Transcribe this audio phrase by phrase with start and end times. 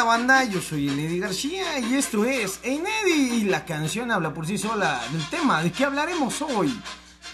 [0.00, 4.32] Hola banda, yo soy Eddie García y esto es Hey Neddy y la canción habla
[4.32, 6.74] por sí sola del tema de qué hablaremos hoy.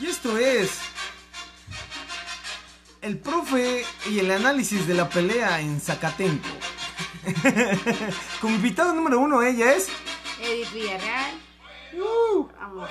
[0.00, 0.72] Y esto es
[3.02, 6.48] el profe y el análisis de la pelea en Zacatenco.
[8.40, 9.86] Como invitado número uno ella es
[10.42, 11.34] Edith Villarreal.
[11.94, 12.90] uh, Vamos.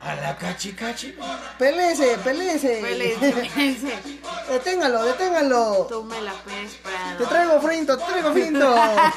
[0.00, 1.14] a la cachi cachi.
[1.58, 2.16] Pelece.
[2.16, 2.62] Feliz.
[4.48, 5.86] Deténgalo, deténgalo.
[5.88, 7.18] Tú me la puedes Prado.
[7.18, 8.76] Te traigo frinto, te traigo frinto.
[8.76, 9.12] ¡A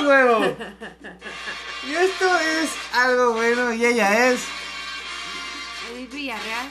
[0.06, 0.56] huevo!
[1.86, 4.40] Y esto es algo bueno y ella es.
[5.92, 6.70] Edith Villarreal.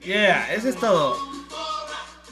[0.00, 1.36] Yeah, eso es todo.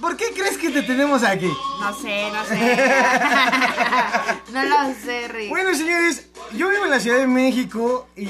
[0.00, 1.50] ¿Por qué crees que te tenemos aquí?
[1.80, 2.76] No sé, no sé.
[4.52, 5.48] no lo sé, Rick.
[5.48, 8.28] Bueno, señores, yo vivo en la Ciudad de México y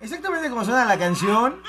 [0.00, 1.62] exactamente como suena la canción,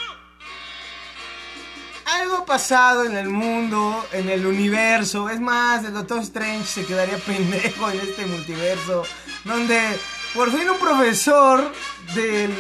[2.19, 5.29] algo ha pasado en el mundo, en el universo.
[5.29, 9.03] Es más, el Doctor Strange se quedaría pendejo en este multiverso,
[9.43, 9.79] donde
[10.33, 11.71] por fin un profesor
[12.15, 12.53] del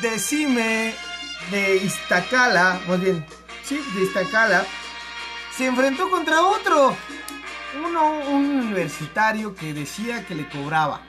[0.00, 0.94] de CIME
[1.50, 3.24] de Iztacala, más bien,
[3.64, 4.64] sí, de Iztacala,
[5.56, 6.96] se enfrentó contra otro,
[7.84, 11.02] uno, un universitario que decía que le cobraba.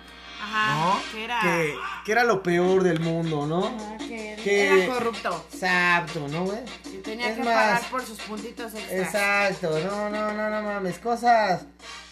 [0.54, 0.74] Ajá.
[0.76, 1.02] ¿no?
[1.12, 1.42] Que era.
[1.42, 3.66] Que, que era lo peor del mundo, ¿no?
[3.68, 5.46] Ajá, que que- era corrupto.
[5.54, 6.60] Exacto, ¿no, güey?
[6.86, 8.92] Y tenía Es que más, pagar por sus puntitos extras.
[9.00, 11.64] Exacto, no, no, no, no mames, cosas,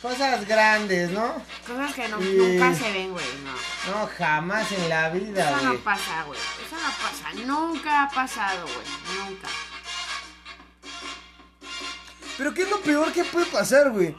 [0.02, 1.34] cosas grandes, ¿no?
[1.68, 3.26] Cosas que no- Y- nunca se ven, güey.
[3.44, 4.00] No.
[4.02, 6.40] No, jamás en la vida, Eso no pasa, güey.
[6.40, 7.46] Eso no pasa.
[7.46, 9.28] Nunca ha pasado, güey.
[9.30, 9.48] Nunca.
[12.38, 14.16] Pero ¿qué es lo peor que puede pasar, güey?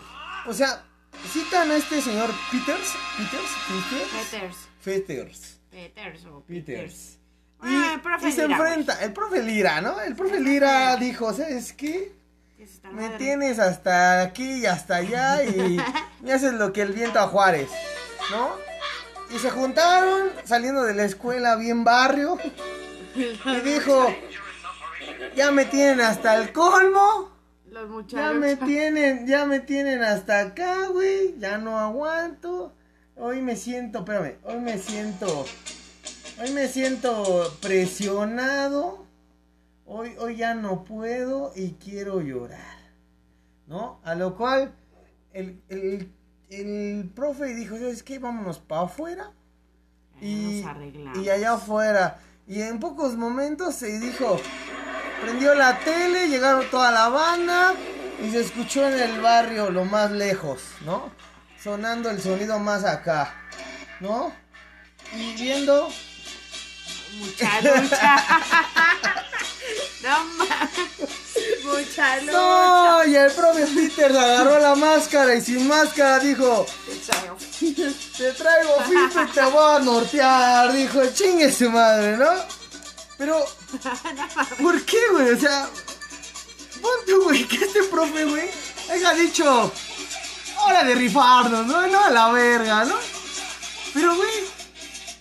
[0.47, 0.85] O sea,
[1.29, 4.57] citan a este señor Peters, Peters, Peters, Peters.
[4.85, 7.17] Peters, Peters o Peters.
[7.63, 10.01] Y, Ah, el profe y se Lira, enfrenta, el profe Lira, ¿no?
[10.01, 12.13] El profe Lira dijo, ¿sabes qué?
[12.85, 13.19] Me madre.
[13.19, 15.79] tienes hasta aquí y hasta allá y
[16.23, 17.69] me haces lo que el viento a Juárez,
[18.31, 18.51] ¿no?
[19.35, 22.39] Y se juntaron saliendo de la escuela bien barrio
[23.15, 24.15] y dijo,
[25.37, 27.30] ya me tienen hasta el colmo,
[27.71, 28.37] Los ya muchachos.
[28.37, 32.73] me tienen, ya me tienen hasta acá, güey, ya no aguanto.
[33.17, 35.45] Hoy me siento, espérame, hoy me siento,
[36.41, 39.07] hoy me siento presionado.
[39.87, 42.79] Hoy, hoy ya no puedo y quiero llorar.
[43.67, 44.01] ¿No?
[44.05, 44.73] A lo cual
[45.33, 46.13] el, el,
[46.49, 48.19] el profe dijo, ¿sabes qué?
[48.19, 49.33] Vámonos para afuera.
[50.21, 50.65] Y,
[51.23, 52.19] y allá afuera.
[52.49, 54.39] Y en pocos momentos se dijo,
[55.21, 57.75] prendió la tele, llegaron toda la banda
[58.23, 61.13] y se escuchó en el barrio lo más lejos, ¿no?
[61.63, 63.35] Sonando el sonido más acá,
[64.01, 64.33] ¿no?
[65.13, 65.91] Y viendo
[67.19, 68.17] Mucha lucha.
[70.03, 70.71] no mames.
[71.65, 72.33] Mucha lucha.
[72.33, 76.67] No, y el profe Peter agarró la máscara y sin máscara dijo,
[77.59, 82.60] te traigo FIFA y te voy a nortear, dijo, chingue su madre, ¿no?
[83.21, 83.45] Pero,
[84.63, 85.33] ¿por qué, güey?
[85.33, 85.69] O sea,
[86.81, 88.49] ponte, güey, que este profe, güey,
[88.91, 89.71] haya dicho,
[90.65, 91.87] hora de rifarnos, ¿no?
[91.87, 92.97] No a la verga, ¿no?
[93.93, 94.31] Pero, güey,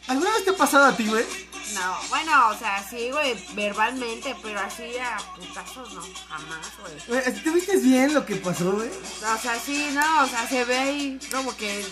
[0.07, 1.25] ¿alguna vez te ha pasado a ti, güey?
[1.73, 6.71] No, bueno, o sea, sí, güey, verbalmente, pero así a putazos no, jamás,
[7.05, 7.21] güey.
[7.43, 8.89] ¿Te viste bien lo que pasó, güey?
[8.89, 11.85] O sea, sí, no, o sea, se ve ahí como que el,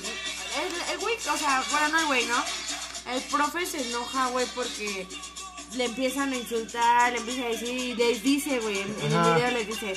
[0.89, 2.41] el güey, o sea, bueno, no el güey, ¿no?
[3.11, 5.05] El profe se enoja, güey, porque
[5.75, 9.51] le empiezan a insultar, le empieza a decir, y les dice, güey, en, el video
[9.51, 9.93] les dice,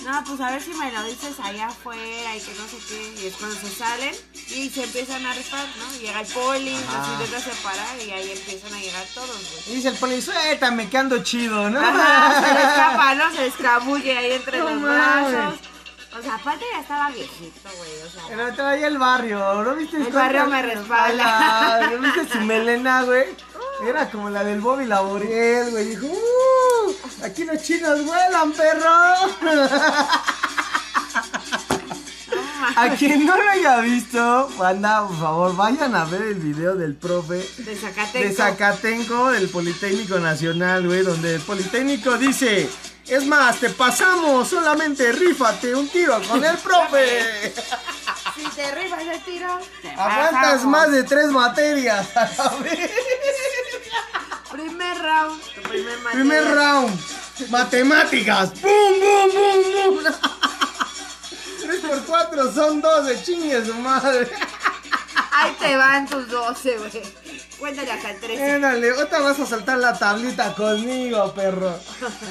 [0.00, 3.22] no, pues a ver si me lo dices allá afuera y que no sé qué,
[3.22, 4.14] y es cuando se salen
[4.50, 5.98] y se empiezan a rifar, ¿no?
[5.98, 9.62] Llega el poli, los intenta separar y ahí empiezan a llegar todos, güey.
[9.72, 11.80] Y dice el poli, suéltame, que ando chido, ¿no?
[11.80, 13.30] Ajá, se le escapa, ¿no?
[13.30, 15.32] Se le escabulle ahí entre No los mames.
[15.32, 15.60] brazos.
[16.16, 18.22] O sea, aparte ya estaba viejito, güey, o sea.
[18.28, 19.96] Pero todavía el barrio, ¿no viste?
[19.96, 21.90] El barrio me respalda.
[21.90, 23.24] ¿No viste su melena, güey?
[23.82, 25.84] Era como la del Bobby Laboriel, güey.
[25.86, 26.94] Dijo, ¡uh!
[27.24, 28.90] Aquí los chinos vuelan, perro.
[32.76, 36.94] A quien no lo haya visto, banda, por favor, vayan a ver el video del
[36.94, 38.18] profe De Zacatenco.
[38.28, 42.68] de Zacatenco, del Politécnico Nacional, güey, donde el Politécnico dice,
[43.06, 47.52] es más, te pasamos, solamente rífate un tiro con el profe.
[48.34, 50.64] Si te rifas el tiro, te Aguantas pasamos.
[50.64, 52.90] más de tres materias a la vez.
[54.54, 55.40] Primer round.
[55.54, 55.98] Tu primer.
[56.12, 57.00] Primer round.
[57.50, 58.50] Matemáticas.
[58.50, 58.70] ¡Pum,
[59.00, 60.12] pum, pum, pum!
[61.66, 64.28] 3 por 4 son 12, chingue su madre.
[65.32, 67.02] Ahí te van tus 12, güey.
[67.58, 68.54] Cuéntale hasta el 13.
[68.54, 71.76] Éndale, ahorita vas a saltar la tablita conmigo, perro.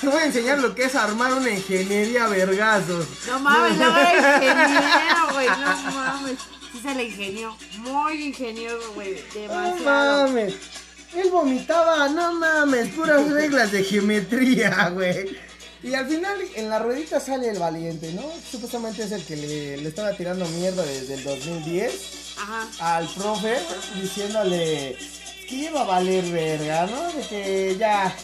[0.00, 3.06] Te voy a enseñar lo que es armar una ingeniería vergazos.
[3.26, 5.48] No mames, no era ingeniero, güey.
[5.48, 6.38] No mames.
[6.72, 7.56] Sí se le ingenió.
[7.78, 9.24] Muy ingenioso, güey.
[9.34, 10.26] No Demasiado.
[10.28, 10.54] mames.
[11.14, 15.36] Él vomitaba, no mames, puras reglas de geometría, güey.
[15.82, 18.22] Y al final en la ruedita sale el valiente, ¿no?
[18.50, 22.96] Supuestamente es el que le, le estaba tirando mierda desde el 2010 Ajá.
[22.96, 23.56] al profe
[24.00, 24.96] diciéndole
[25.48, 27.12] que iba a valer verga, ¿no?
[27.12, 28.14] De que ya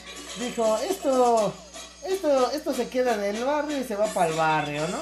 [0.41, 1.53] dijo, esto,
[2.09, 4.99] esto, esto se queda en el barrio y se va para el barrio, ¿no?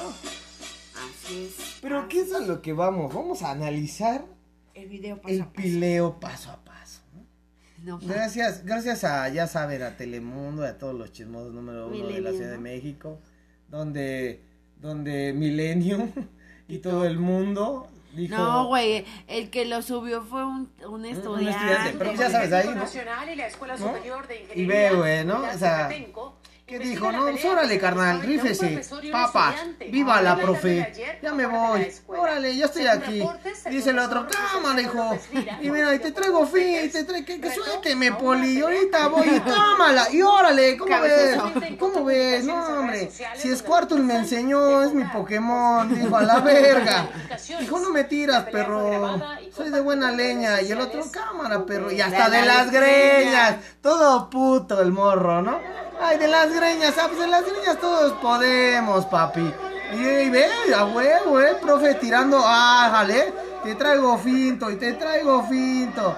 [1.27, 1.65] Así es.
[1.79, 3.13] Pero ¿qué es a lo que vamos?
[3.13, 4.25] Vamos a analizar
[4.73, 5.53] El video paso el a paso.
[5.55, 6.66] pileo paso a paso.
[7.87, 8.09] No, mames.
[8.09, 12.01] Gracias, gracias a, ya saben, a Telemundo y a todos los chismosos número uno de
[12.01, 12.61] la Milenio, Ciudad de ¿no?
[12.63, 13.19] México,
[13.69, 14.43] donde,
[14.75, 16.11] donde Millennium
[16.67, 18.35] y todo el mundo dijo...
[18.35, 21.49] No, güey, el que lo subió fue un, un estudiante.
[21.49, 22.75] estudiante, pero ya sabes, ahí, ¿no?
[22.75, 23.87] Nacional y la Escuela ¿No?
[23.87, 25.37] Superior de Y Ingeniería ve, güey, ¿no?
[25.37, 26.36] O sea, Zacatenco,
[26.67, 27.09] ¿Qué dijo?
[27.13, 28.81] No, pues órale, carnal, rífese.
[29.09, 29.55] Papas,
[29.89, 30.91] viva la profe.
[31.21, 31.87] Ya me voy.
[32.07, 33.23] Órale, ya estoy aquí.
[33.69, 35.17] Dice el otro, cámara, hijo.
[35.61, 38.59] Y mira, y te traigo fin, te traigo, que, que suélteme, poli.
[38.59, 40.11] Ahorita voy y tómala.
[40.11, 41.39] Y órale, ¿cómo ves?
[41.79, 42.43] ¿Cómo ves?
[42.43, 43.11] No, hombre.
[43.37, 45.87] Si Squirtle me enseñó, es mi Pokémon.
[45.95, 47.07] Dijo, a la verga.
[47.61, 49.21] Dijo, no me tiras, perro.
[49.57, 50.61] Soy de buena leña.
[50.61, 51.91] Y el otro, cámara, perro.
[51.91, 53.55] Y hasta de las greñas.
[53.81, 55.59] Todo puto el morro, ¿no?
[55.99, 56.93] Ay, de las greñas.
[57.01, 59.51] Ah, pues de las greñas todos podemos, papi.
[59.93, 62.39] Y, y ve, a huevo, eh, profe, tirando.
[62.39, 63.33] Ah, jale.
[63.63, 66.15] Te traigo finto y te traigo finto.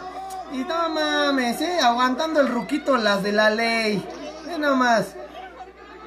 [0.52, 4.06] Y no mames, eh, aguantando el ruquito las de la ley.
[4.46, 5.16] Ve nomás.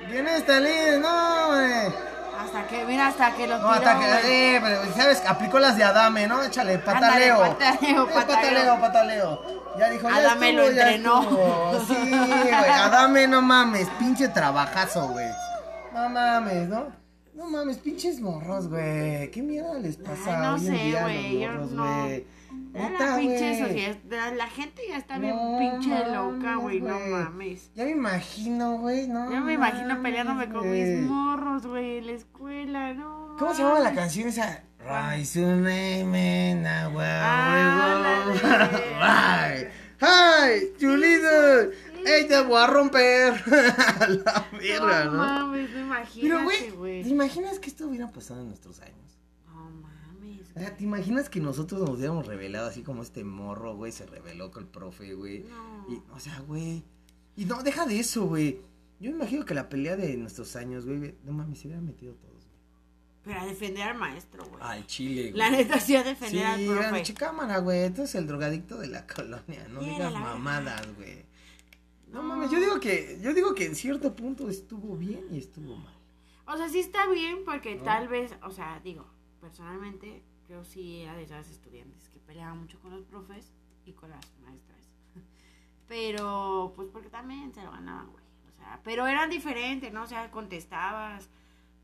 [0.07, 2.12] Y en esta ley, no, eh.
[2.55, 5.23] Hasta que, mira, hasta que lo No, tiró, hasta que, eh, pero, ¿sabes?
[5.27, 6.43] Aplicó las de Adame, ¿no?
[6.43, 7.39] Échale, pataleo.
[7.39, 8.27] pataleo, pataleo.
[8.27, 9.43] pataleo, pataleo.
[9.79, 11.23] Ya dijo, ya Adame estuvo, lo entrenó.
[11.87, 15.29] Sí, güey, Adame, no mames, pinche trabajazo, güey.
[15.95, 16.87] No mames, ¿no?
[17.35, 19.31] No mames, pinches morros, güey.
[19.31, 22.27] ¿Qué mierda les pasa Ay, no hoy en sé, día güey, los morros, güey?
[22.73, 27.71] Neta, la pinche sociedad, la, gente ya está bien pinche loca, güey, no mames.
[27.75, 30.83] Ya me imagino, güey, no Ya me imagino peleándome con güey.
[30.83, 33.37] mis morros, güey, en la escuela, no.
[33.39, 34.63] ¿Cómo se llama la canción esa?
[34.81, 38.25] Rise to name, na, wow, Ah,
[39.53, 39.71] Bye.
[40.01, 41.71] Hi, Chulito.
[42.05, 43.35] Ey, te voy a romper.
[43.47, 45.19] la verga, No ¿no?
[45.19, 49.12] mames, no Pero, imagínate, güey, ¿te imaginas que esto hubiera pasado en nuestros años?
[50.55, 54.05] O sea, ¿te imaginas que nosotros nos hubiéramos revelado así como este morro, güey, se
[54.07, 55.41] reveló con el profe, güey?
[55.45, 55.87] No.
[55.89, 56.83] Y, o sea, güey.
[57.37, 58.61] Y no, deja de eso, güey.
[59.01, 62.15] Yo me imagino que la pelea de nuestros años, güey, no mames, se hubieran metido
[62.15, 62.53] todos, güey.
[63.25, 64.61] Pero a defender al maestro, güey.
[64.63, 65.35] Al chile, güey.
[65.39, 66.91] La neta sí a Sí, defender al era profe.
[66.99, 67.79] noche cámara, güey.
[67.85, 69.67] Eres el drogadicto de la colonia.
[69.71, 71.25] No Sí, digas mamadas, güey.
[72.13, 72.29] No, No.
[72.29, 75.95] mames, yo digo que, yo digo que en cierto punto estuvo bien y estuvo mal.
[76.47, 77.85] O sea, sí está bien porque ¿No?
[77.85, 79.07] tal vez, o sea, digo,
[79.41, 83.53] personalmente, yo sí era de esas estudiantes que peleaban mucho con los profes
[83.85, 84.91] y con las maestras.
[85.89, 88.25] Pero, pues porque también se lo ganaban, güey.
[88.49, 90.05] O sea, pero eran diferentes, ¿no?
[90.05, 91.29] O sea, contestabas.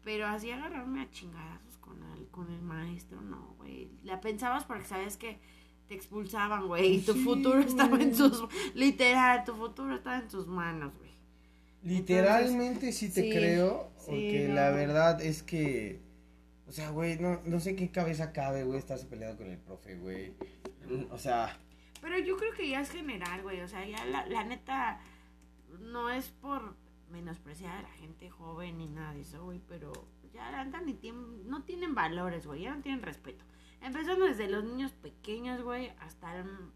[0.04, 3.90] Pero así agarrarme a chingadazos con el, con el maestro, no, güey.
[4.04, 5.40] La pensabas porque sabes que
[5.88, 6.96] te expulsaban, güey.
[6.96, 8.44] Y tu Sí, futuro estaba en sus...
[8.74, 11.12] Literal, tu futuro estaba en sus manos, güey.
[11.82, 14.54] Literalmente sí te sí, creo, sí, porque no.
[14.54, 16.00] la verdad es que,
[16.68, 19.96] o sea, güey, no, no sé qué cabeza cabe, güey, estarse peleado con el profe,
[19.96, 20.34] güey.
[21.10, 21.58] O sea,
[22.00, 23.60] Pero yo creo que ya es general, güey.
[23.62, 25.00] O sea, ya la, la neta
[25.80, 26.76] no es por
[27.10, 29.60] menospreciar a la gente joven ni nada de eso, güey.
[29.68, 29.92] Pero
[30.32, 32.62] ya la neta ni tien- no tienen valores, güey.
[32.62, 33.44] Ya no tienen respeto.
[33.80, 36.36] Empezando desde los niños pequeños, güey, hasta...
[36.38, 36.70] el-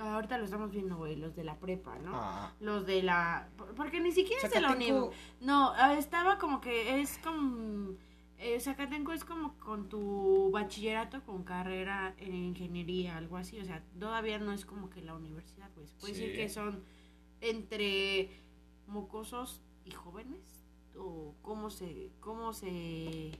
[0.00, 2.12] ahorita lo estamos viendo, güey, los de la prepa, ¿no?
[2.14, 3.48] ah, Los de la...
[3.56, 5.10] por- Porque ni siquiera es de la Zacateco- universidad.
[5.40, 7.94] No, estaba como que es como...
[8.42, 13.60] Eh, Zacatenco es como con tu bachillerato con carrera en ingeniería, algo así.
[13.60, 15.92] O sea, todavía no es como que la universidad, pues.
[16.00, 16.20] Puede Sí.
[16.22, 16.82] decir que son
[17.42, 18.30] entre
[18.86, 20.59] mocosos y jóvenes.
[20.96, 22.10] O cómo se...
[22.20, 22.66] Cómo se...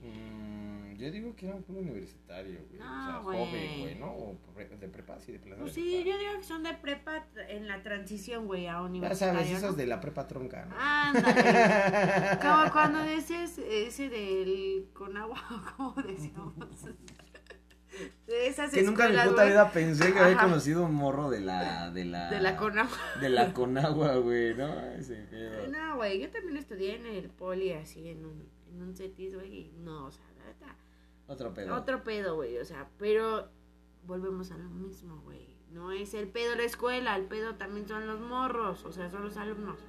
[0.01, 3.37] mm, yo digo que era un puro universitario, güey, o No, sea, güey.
[3.45, 4.11] joven, güey, ¿no?
[4.11, 4.37] O
[4.79, 5.61] de prepa, sí, de plano.
[5.63, 6.09] Pues de sí, prepa.
[6.09, 9.71] yo digo que son de prepa en la transición, güey, a Ya universitario, sabes, esos
[9.71, 9.77] ¿no?
[9.77, 10.75] de la prepa tronca, ¿no?
[10.79, 12.39] Ándale.
[12.41, 15.41] Como cuando decías ese del con agua,
[15.77, 16.53] ¿cómo decíamos?
[18.27, 21.41] De esas Que nunca en mi puta vida pensé que había conocido un morro de
[21.41, 22.29] la, de la...
[22.29, 22.97] De la Conagua.
[23.19, 24.79] De la Conagua, güey, ¿no?
[24.91, 25.67] Ese pedo.
[25.67, 29.53] No, güey, yo también estudié en el poli así, en un, en un cetis, güey,
[29.53, 30.75] y no, o sea, la neta,
[31.27, 31.75] Otro pedo.
[31.75, 33.49] otro pedo, güey, o sea, pero
[34.03, 35.51] volvemos a lo mismo, güey.
[35.71, 39.23] No es el pedo la escuela, el pedo también son los morros, o sea, son
[39.23, 39.79] los alumnos.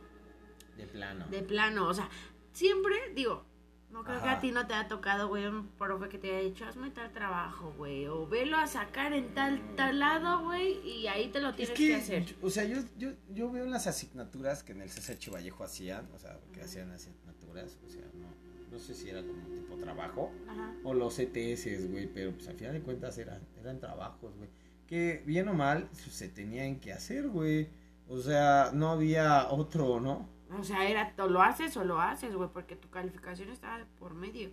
[0.77, 1.27] De plano.
[1.29, 2.09] De plano, o sea,
[2.53, 3.45] siempre, digo,
[3.93, 6.49] no creo que a ti no te ha tocado, güey, un profe que te haya
[6.49, 11.07] dicho, hazme tal trabajo, güey, o velo a sacar en tal, tal lado, güey, y
[11.09, 12.37] ahí te lo Es tienes que, que, hacer.
[12.41, 16.19] o sea, yo, yo, yo veo las asignaturas que en el CCH Vallejo hacían, o
[16.19, 18.29] sea, que hacían asignaturas, o sea, no,
[18.73, 20.75] no sé si era como tipo trabajo Ajá.
[20.85, 24.49] o los ETS, güey, pero pues al final de cuentas eran, eran trabajos, güey,
[24.87, 27.69] que bien o mal pues, se tenían que hacer, güey,
[28.09, 30.29] o sea, no había otro, ¿no?
[30.63, 34.15] O sea, era, o lo haces o lo haces, güey, porque tu calificación estaba por
[34.15, 34.53] medio.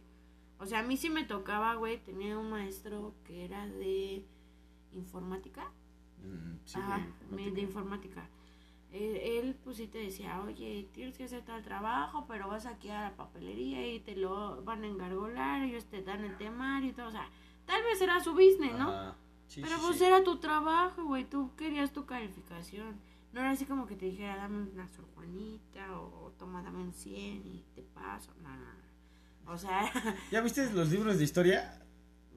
[0.58, 4.26] O sea, a mí sí me tocaba, güey, tenía un maestro que era de
[4.92, 5.72] informática.
[6.18, 8.28] Mm, sí, Ajá, de informática.
[8.92, 12.90] Él, él, pues sí te decía, oye, tienes que hacer tal trabajo, pero vas aquí
[12.90, 16.94] a la papelería y te lo van a engargolar, ellos te dan el temario y
[16.94, 17.10] todo.
[17.10, 17.30] O sea,
[17.68, 18.90] tal vez era su business, ¿no?
[18.90, 23.00] Ajá, sí, pero sí, pues era tu trabajo, güey, tú querías tu calificación.
[23.32, 26.94] No era así como que te dijera, dame una Sor Juanita o toma, dame un
[26.94, 28.34] 100 y te paso.
[28.42, 28.66] No, no,
[29.46, 29.52] no.
[29.52, 29.92] O sea,
[30.32, 31.80] ¿Ya viste los libros de historia?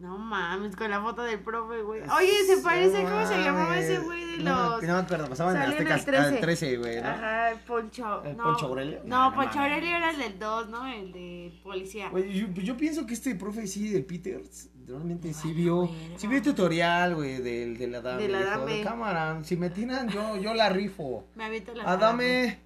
[0.02, 2.02] No mames, con la foto del profe, güey.
[2.02, 4.82] Oye, se parece, ¿cómo se llamaba ese güey de los...
[4.82, 6.24] No me acuerdo, pasaban en Aztecas 13.
[6.24, 6.98] al 13, güey.
[6.98, 8.24] Ajá, Poncho.
[8.24, 8.42] ¿El no.
[8.42, 9.00] Poncho Aurelio?
[9.04, 9.60] No, Poncho.
[9.60, 10.88] Aurelio era el del 2, ¿no?
[10.88, 12.08] El de policía.
[12.08, 16.38] Güey, yo, yo pienso que este profe sí de Peters realmente sí vio sí vio
[16.38, 18.22] el tutorial, güey, del de la dame.
[18.22, 21.24] De la de cámara, si me tiran yo yo la rifo.
[21.36, 22.58] Me aviento la Adame,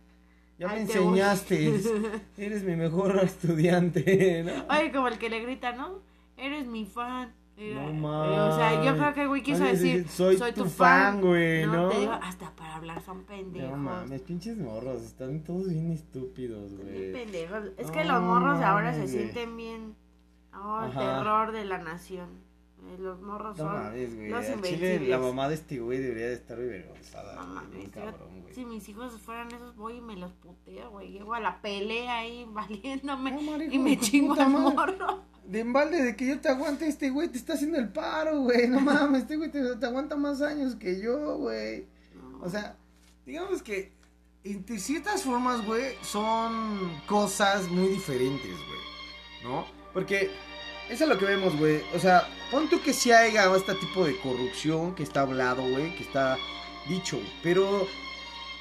[0.59, 1.83] ya me enseñaste.
[2.39, 4.75] Eres mi mejor estudiante, ¿no?
[4.75, 6.16] Oye, como el que le grita, ¿no?
[6.37, 7.33] Eres mi fan.
[7.57, 8.39] Era- No eh, mames.
[8.39, 11.89] O sea, yo creo que el güey quiso decir, soy tu fan, güey, ¿no?
[11.89, 13.71] Te digo, hasta para hablar son pendejos.
[13.71, 17.13] No mames, pinches morros, están todos bien estúpidos, güey.
[17.13, 17.65] pendejos.
[17.79, 19.95] Es No que los morros ahora se sienten bien.
[20.55, 21.01] Oh, el Ajá.
[21.19, 22.45] terror de la nación.
[22.89, 24.29] Eh, Los morros No son mames, güey.
[24.29, 25.09] los Al Chile, invencibles.
[25.09, 27.35] la mamá de este güey debería de estar avergonzada.
[27.37, 28.55] No mames, cabrón, güey.
[28.55, 31.11] si mis hijos fueran esos, voy y me los puteo, güey.
[31.11, 35.23] Llego a la pelea ahí valiéndome No, marico, y me chingo al morro.
[35.49, 38.69] De embalde de que yo te aguante, este güey te está haciendo el paro, güey.
[38.69, 41.87] No mames, este güey te, te aguanta más años que yo, güey.
[42.41, 42.77] O sea,
[43.25, 43.93] digamos que
[44.45, 48.81] entre ciertas formas, güey, son cosas muy diferentes, güey.
[49.43, 49.67] ¿No?
[49.93, 50.31] Porque
[50.89, 51.83] eso es lo que vemos, güey.
[51.95, 55.95] O sea, pon tú que si haya este tipo de corrupción que está hablado, güey,
[55.97, 56.39] que está
[56.89, 57.21] dicho.
[57.43, 57.89] Pero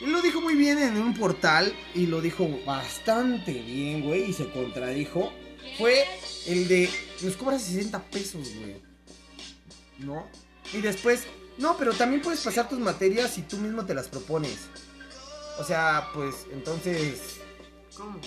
[0.01, 4.33] él lo dijo muy bien en un portal y lo dijo bastante bien, güey, y
[4.33, 5.31] se contradijo.
[5.77, 6.05] Fue
[6.47, 6.89] el de
[7.21, 8.81] nos cobra 60 pesos, güey.
[9.99, 10.27] ¿No?
[10.73, 11.23] Y después,
[11.57, 14.57] no, pero también puedes pasar tus materias si tú mismo te las propones.
[15.59, 17.37] O sea, pues entonces,
[17.95, 18.19] ¿Cómo?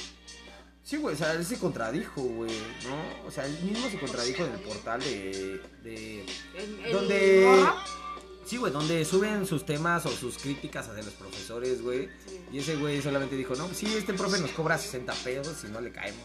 [0.83, 2.50] sí, güey, o sea, él se contradijo, güey,
[2.85, 3.26] ¿no?
[3.26, 5.61] O sea, él mismo se contradijo en el portal de...
[5.83, 6.25] de
[6.57, 7.66] ¿El, el donde...
[8.47, 12.09] Sí, güey, donde suben sus temas o sus críticas hacia los profesores, güey.
[12.26, 12.40] Sí.
[12.50, 15.83] Y ese güey solamente dijo, no, sí, este profe nos cobra 60 pesos si no
[15.83, 16.25] le caemos,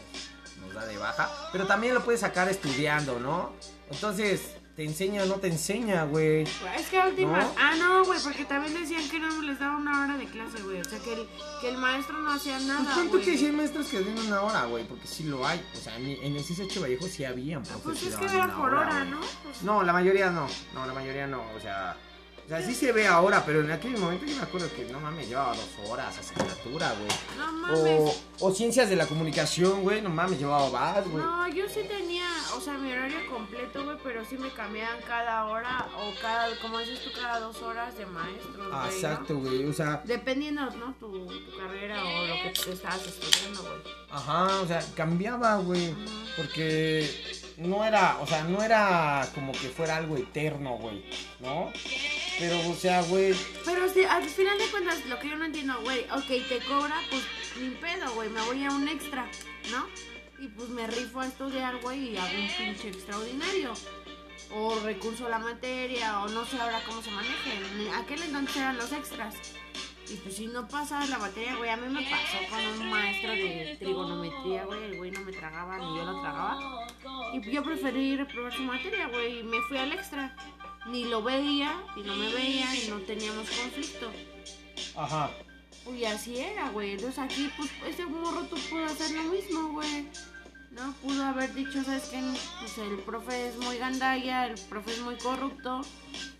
[0.64, 1.30] nos da de baja.
[1.52, 3.52] Pero también lo puedes sacar estudiando, ¿no?
[3.90, 6.42] Entonces, ¿te enseña o no te enseña, güey?
[6.42, 7.44] Es que a últimas.
[7.44, 7.52] ¿No?
[7.58, 10.80] Ah, no, güey, porque también decían que no les daba una hora de clase, güey.
[10.80, 11.28] O sea, que el,
[11.60, 12.90] que el maestro no hacía Pues nada.
[12.94, 13.24] cuánto güey.
[13.24, 15.64] que sí hay maestros que den una hora, güey, porque sí lo hay.
[15.74, 19.04] O sea, en en el CCH Vallejo sí habían Pues es que era por hora.
[19.04, 19.20] ¿no?
[19.42, 20.48] Pues, No, la mayoría no.
[20.74, 21.42] No, la mayoría no.
[21.56, 21.96] O sea,
[22.44, 25.00] o sea, sí se ve ahora, pero en aquel momento yo me acuerdo que no
[25.00, 27.08] mames, llevaba dos horas asignatura, güey.
[27.38, 28.16] No mames.
[28.40, 31.24] O, o ciencias de la comunicación, güey, no mames, llevaba más, güey.
[31.24, 35.46] No, yo sí tenía, o sea, mi horario completo, güey, pero sí me cambiaban cada
[35.46, 38.64] hora o cada, como dices tú, cada dos horas de maestro.
[38.70, 39.08] Ah, güey, ¿no?
[39.08, 39.64] exacto, güey.
[39.66, 40.94] O sea, Dependiendo, ¿no?
[41.00, 43.94] Tu, tu carrera o lo que tú estabas estudiando, güey.
[44.10, 45.94] ajá, o sea, cambiaba, güey.
[46.36, 47.08] Porque
[47.56, 51.04] no era, o sea, no era como que fuera algo eterno, güey,
[51.40, 51.72] ¿no?
[52.38, 55.80] Pero, o sea, güey, Pero sí, al final de cuentas, lo que yo no entiendo,
[55.82, 57.22] güey, ok, te cobra, pues
[57.60, 59.26] ni pedo, güey, me voy a un extra,
[59.70, 59.86] ¿no?
[60.42, 63.72] Y pues me rifo a estudiar, güey, y hago un pinche extraordinario.
[64.50, 67.90] O recurso a la materia, o no sé ahora cómo se maneje.
[67.94, 69.34] Aquel entonces eran los extras.
[70.10, 73.30] Y pues si no pasaba la materia, güey, a mí me pasó con un maestro
[73.30, 76.58] de trigonometría, güey, el güey no me tragaba ni yo lo tragaba.
[77.32, 80.36] Y yo preferí reprobar su materia, güey, y me fui al extra.
[80.86, 84.10] Ni lo veía, y no me veía, y no teníamos conflicto.
[84.96, 85.30] ajá.
[85.98, 86.92] Y así era, güey.
[86.92, 90.06] Entonces aquí, pues, ese morro tú pudo hacer lo mismo, güey.
[90.70, 92.20] No, pudo haber dicho, ¿sabes qué?
[92.58, 95.82] Pues el profe es muy gandalla, el profe es muy corrupto.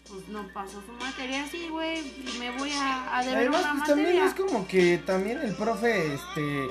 [0.08, 1.98] Pues no pasó su materia así, güey.
[2.00, 4.26] Y me voy a, a deber Además, una pues también materia.
[4.26, 6.68] es como que también el profe, este,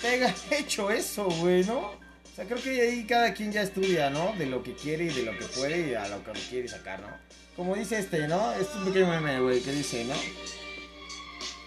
[0.00, 1.92] te haya hecho eso, güey, ¿no?
[2.36, 4.34] O sea, creo que ahí cada quien ya estudia, ¿no?
[4.36, 7.00] De lo que quiere y de lo que puede y a lo que quiere sacar,
[7.00, 7.08] ¿no?
[7.56, 8.52] como dice este, ¿no?
[8.52, 10.12] Este es un pequeño meme, güey, que dice, ¿no?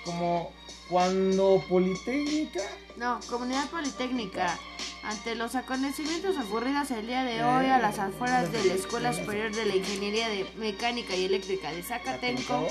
[0.06, 0.54] Como
[0.88, 2.62] cuando Politécnica.
[2.98, 4.60] No, Comunidad Politécnica.
[5.02, 9.52] Ante los acontecimientos ocurridos el día de hoy a las afueras de la Escuela Superior
[9.56, 12.68] de la Ingeniería de Mecánica y Eléctrica de Zacatenco,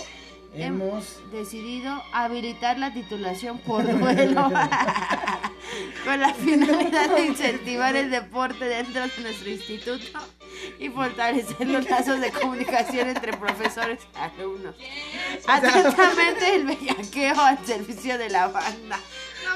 [0.55, 4.43] hemos decidido habilitar la titulación por duelo
[6.05, 10.19] con la finalidad de incentivar el deporte dentro de nuestro instituto
[10.79, 14.75] y fortalecer los lazos de comunicación entre profesores y alumnos.
[15.47, 18.99] Atentamente el bellaqueo al servicio de la banda.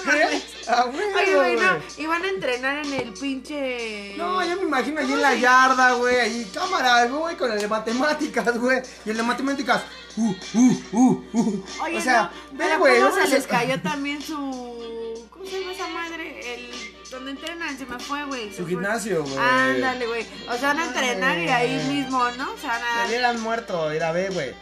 [0.04, 0.42] Mames.
[0.68, 4.14] Ah, Oye, güey, no, y van a entrenar en el pinche.
[4.16, 7.68] No, yo me imagino allí en la yarda, güey, ahí, cámara, güey, con el de
[7.68, 9.82] matemáticas, güey, y el de matemáticas,
[10.16, 11.64] uh, uh, uh, uh.
[11.82, 15.28] Oye, o sea, no, pero güey, ¿cómo se les cayó también su.
[15.30, 16.54] ¿Cómo se llama esa madre?
[16.54, 16.92] El.
[17.10, 18.54] Donde entrenan, se me fue, güey.
[18.54, 19.36] Su gimnasio, güey.
[19.36, 20.26] Ándale, güey.
[20.48, 22.54] O sea, van a entrenar y ahí mismo, ¿no?
[22.54, 24.54] O sea, van a Se hubieran muerto, mira, ve, güey.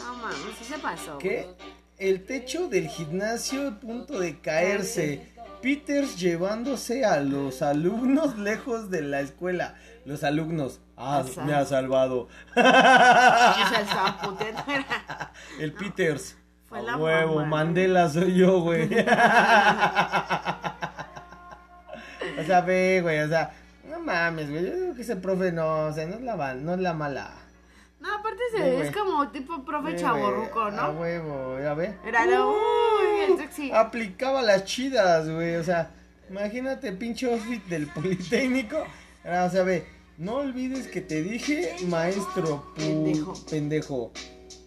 [0.00, 1.16] No mames, sí se pasó.
[1.18, 1.46] ¿Qué?
[1.98, 5.32] El techo del gimnasio a punto de caerse.
[5.62, 9.76] Peters llevándose a los alumnos lejos de la escuela.
[10.04, 10.80] Los alumnos.
[10.96, 12.28] Ah, me ha salvado.
[15.58, 16.36] El Peters.
[16.68, 17.64] Fue la huevo, mamá.
[17.64, 18.84] Mandela soy yo, güey.
[18.84, 18.90] o
[22.44, 23.52] sea, ve, güey, o sea,
[23.88, 24.66] no mames, güey.
[24.66, 27.30] Yo digo que ese profe no, o sea, no es la, no es la mala.
[28.06, 28.80] No, aparte se güey.
[28.86, 30.90] es como tipo profe chaborruco, güey, A ¿no?
[30.92, 31.94] huevo, ya ve.
[32.04, 32.52] Era lo.
[32.52, 33.72] Uy, el sexy.
[33.72, 35.56] Aplicaba las chidas, güey.
[35.56, 35.90] O sea,
[36.30, 38.78] imagínate pinche outfit del Politécnico.
[39.24, 39.86] O sea, ve,
[40.18, 43.34] no olvides que te dije maestro Pendejo.
[43.50, 44.12] pendejo.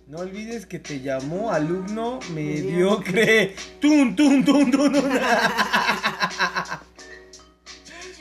[0.07, 3.55] No olvides que te llamó alumno mediocre.
[3.79, 5.03] Tun, tun, tun, tun, tun.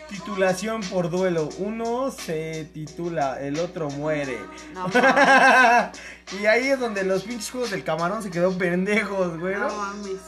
[0.09, 1.49] Titulación por duelo.
[1.59, 4.39] Uno se titula, el otro muere.
[4.73, 4.87] No
[6.41, 9.55] y ahí es donde los pinches juegos del camarón se quedó pendejos, güey.
[9.55, 9.69] ¿no?
[9.69, 10.21] No mames.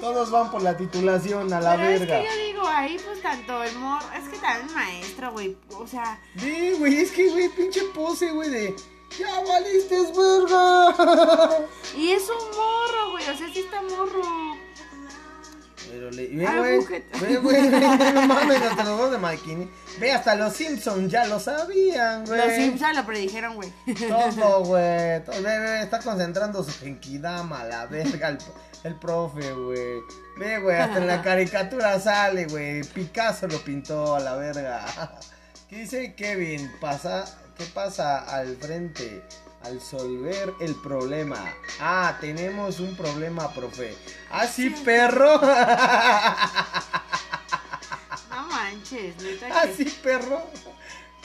[0.00, 2.20] Todos van por la titulación a la Pero verga.
[2.20, 4.00] es que yo digo, ahí pues tanto el mor...
[4.16, 5.56] Es que también maestro, güey.
[5.76, 8.76] O sea, Sí, güey, es que, güey, pinche pose, güey, de.
[9.18, 11.58] ¡Ya valiste, verga!
[11.96, 13.24] y es un morro, güey.
[13.28, 14.22] O sea, sí está morro.
[15.90, 16.28] Pero le.
[16.28, 17.04] Ve, güey.
[17.20, 17.70] Ve, güey,
[18.14, 19.68] no mames, hasta los dos de.
[19.98, 22.38] Ve, hasta los Simpsons ya lo sabían, güey.
[22.38, 23.72] Los Simpsons lo predijeron, güey.
[24.08, 25.24] Todo, güey.
[25.24, 28.38] todo, Ve, ve, está concentrando su genkidama, la verga, el,
[28.84, 30.00] el profe, güey.
[30.38, 32.82] Ve, güey, hasta en la caricatura sale, güey.
[32.84, 34.84] Picasso lo pintó a la verga.
[35.68, 36.70] ¿Qué dice Kevin?
[36.80, 37.24] Pasa,
[37.56, 39.22] ¿Qué pasa al frente?
[39.68, 41.36] Al solver el problema.
[41.80, 43.94] Ah, tenemos un problema, profe.
[44.30, 45.40] Ah, sí, perro.
[48.30, 49.46] No manches, neta.
[49.46, 50.42] que- Así, perro.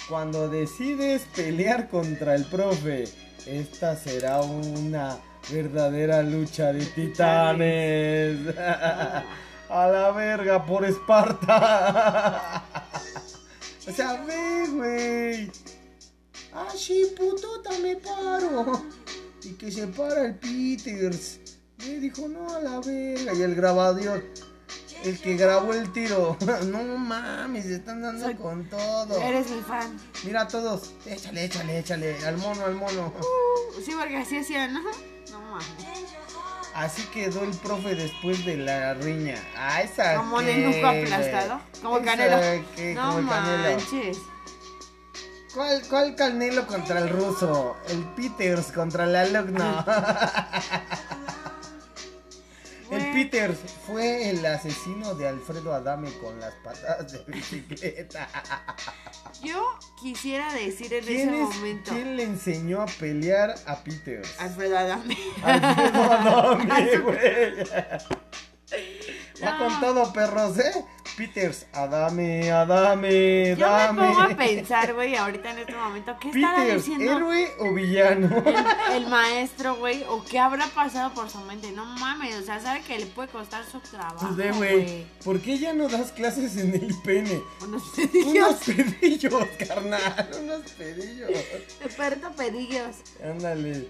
[0.09, 3.05] Cuando decides pelear contra el profe,
[3.45, 5.17] esta será una
[5.49, 8.39] verdadera lucha de titanes.
[9.69, 12.63] A la verga por Esparta.
[13.85, 15.51] O sea, ve, güey.
[16.55, 18.83] Ah, sí, putota, me paro.
[19.43, 21.39] Y que se para el Peters.
[21.79, 23.33] Le dijo, no, a la verga.
[23.33, 24.23] Y el grabador.
[25.03, 26.37] El que grabó el tiro.
[26.65, 29.19] No mames, se están dando Soy- con todo.
[29.19, 29.97] Eres mi fan.
[30.23, 30.93] Mira a todos.
[31.05, 32.25] Échale, échale, échale.
[32.25, 33.13] Al mono, al mono.
[33.19, 34.81] Uh, sí, porque así hacían, ¿no?
[35.31, 35.65] No mames.
[36.73, 39.35] Así quedó el profe después de la riña.
[39.57, 40.15] Ah, esa.
[40.15, 41.61] Como nenuco aplastado.
[41.81, 42.37] Como Esa canelo.
[42.95, 43.79] No como el canelo.
[45.53, 47.77] ¿Cuál, ¿Cuál canelo contra el ruso?
[47.89, 49.85] El Peters contra el alumno.
[52.91, 53.13] El Güey.
[53.29, 58.27] Peters fue el asesino de Alfredo Adame con las patadas de bicicleta.
[59.43, 61.91] Yo quisiera decir en ese ¿Quién, es- momento.
[61.91, 64.39] ¿Quién le enseñó a pelear a Peters?
[64.39, 65.17] Alfredo Adame.
[65.43, 67.63] Alfredo Adame, güey.
[69.43, 69.57] Va No.
[69.57, 70.85] con todo, perros, ¿eh?
[71.17, 76.55] Peters, Adame, Adame, Yo me pongo a pensar, güey, ahorita en este momento, ¿qué estará
[76.63, 78.43] Peters, diciendo ¿héroe o villano?
[78.45, 80.03] el, el maestro, güey?
[80.09, 81.71] ¿O qué habrá pasado por su mente?
[81.71, 84.83] No mames, o sea, sabe que le puede costar su trabajo, Pues ve, güey.
[84.83, 87.41] güey, ¿por qué ya no das clases en el pene?
[87.61, 91.29] Unos Unos pedillos, pedillos, carnal, unos pedillos.
[91.83, 92.95] experto pedillos.
[93.23, 93.87] Ándale.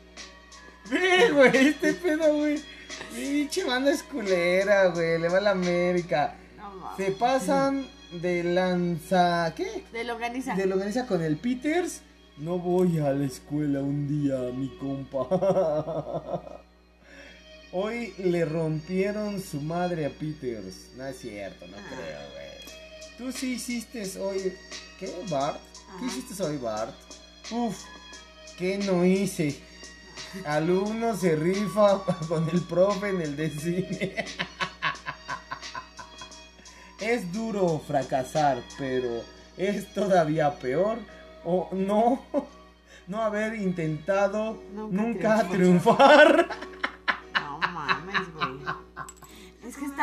[0.89, 2.62] Ve, güey, este pedo, güey.
[3.15, 5.17] Pinche banda es culera, güey.
[5.19, 6.36] Le va a la América.
[6.73, 6.97] Mames.
[6.97, 7.88] Se pasan
[8.21, 9.53] de lanza.
[9.55, 9.83] ¿Qué?
[9.91, 10.55] De lo organiza.
[10.55, 12.01] De lo organiza con el Peters.
[12.38, 16.59] No voy a la escuela un día, mi compa.
[17.71, 20.91] Hoy le rompieron su madre a Peters.
[20.95, 21.89] No es cierto, no Ah.
[21.89, 22.53] creo, güey.
[23.17, 24.53] Tú sí hiciste hoy.
[24.99, 25.59] ¿Qué, Bart?
[25.99, 26.05] ¿Qué Ajá.
[26.05, 26.93] hiciste hoy, Bart?
[27.51, 27.77] Uf.
[28.57, 29.59] ¿Qué no hice?
[30.45, 34.25] Alumno se rifa con el profe en el de cine.
[37.04, 39.22] Es duro fracasar, pero
[39.58, 40.98] es todavía peor
[41.44, 42.22] o no
[43.08, 46.50] no haber intentado Nunca nunca, triunfar.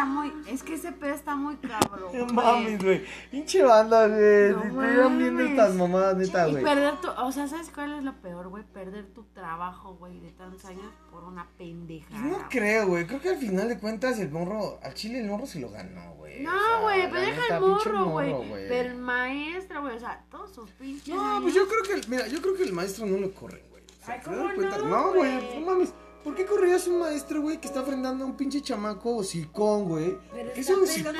[0.01, 0.33] Está muy.
[0.49, 2.11] Es que ese pedo está muy cabrón.
[2.15, 3.05] No mames, güey.
[3.31, 4.51] Pinche banda, güey.
[4.53, 6.65] No estuvieran viendo estas mamadas, neta, Y güey.
[6.65, 7.09] perder tu.
[7.11, 8.65] O sea, ¿sabes cuál es lo peor, güey?
[8.65, 12.11] Perder tu trabajo, güey, de tantos años por una pendejada.
[12.21, 13.07] Pues no creo, güey.
[13.07, 16.15] Creo que al final de cuentas el morro, al chile el morro se lo ganó,
[16.15, 16.45] güey.
[16.47, 18.35] O No, güey, la pero deja neta, el morro, güey.
[18.69, 21.15] Pero el maestro, güey, o sea, todos sus pinches.
[21.15, 23.33] No, años- pues yo creo que, el- mira, yo creo que el maestro no lo
[23.35, 23.83] corre, güey.
[24.01, 24.79] O sea, Ay, ¿te das ¿cómo cuenta?
[24.79, 25.61] no, güey?
[25.61, 25.93] no mames.
[26.23, 30.19] ¿Por qué correrías un maestro, güey, que está frenando a un pinche chamaco hocicón, güey?
[30.55, 31.15] ¿Qué es un hocicón,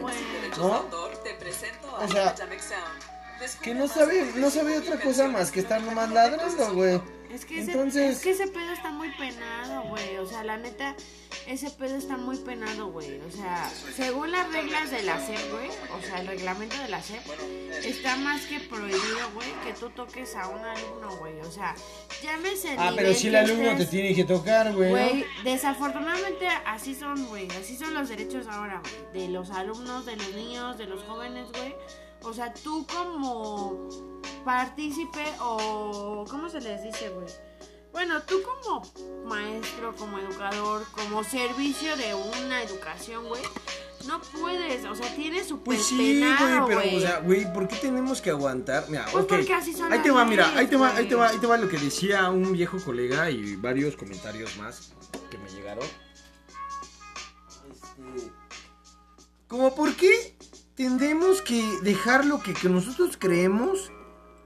[0.00, 0.14] güey?
[1.22, 3.13] te presento a O sea, Sound.
[3.62, 7.00] Que no sabe, no sabe otra cosa más que estar no nomás recuerdan ladrando, güey.
[7.34, 10.18] Es que, ese, Entonces- es que ese pedo está muy penado, güey.
[10.18, 10.94] O sea, la neta,
[11.48, 13.20] ese pedo está muy penado, güey.
[13.26, 17.02] O sea, según las reglas de la SEP, güey, o sea, el reglamento de la
[17.02, 17.24] SEP,
[17.84, 21.40] está más que prohibido, güey, que tú toques a un alumno, güey.
[21.40, 21.74] O sea,
[22.22, 25.24] llámese el Ah, pero si el alumno te tiene que tocar, güey.
[25.42, 27.48] desafortunadamente así son, güey.
[27.60, 28.80] Así son los derechos ahora,
[29.10, 29.24] güey.
[29.24, 31.74] De los alumnos, de los niños, de los jóvenes, güey.
[32.24, 33.88] O sea, tú como
[34.44, 36.24] partícipe o...
[36.28, 37.26] ¿Cómo se les dice, güey?
[37.92, 38.82] Bueno, tú como
[39.24, 43.42] maestro, como educador, como servicio de una educación, güey.
[44.06, 46.34] No puedes, o sea, tienes súper Pues sí, güey,
[46.66, 48.84] pero, o sea, güey, ¿por qué tenemos que aguantar?
[48.88, 49.30] Mira, Pues ok.
[49.30, 51.46] porque así son Ahí te va, mira, ahí te va, ahí te va, ahí te
[51.46, 54.92] va lo que decía un viejo colega y varios comentarios más
[55.30, 55.86] que me llegaron.
[57.70, 58.32] Este,
[59.48, 60.33] como por qué
[60.74, 63.90] tendemos que dejar lo que, que nosotros creemos